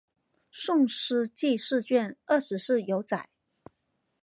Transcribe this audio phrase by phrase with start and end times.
[0.49, 3.29] 宋诗纪事卷二十四有载。